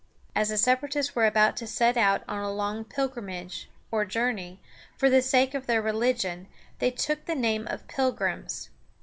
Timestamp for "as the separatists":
0.35-1.13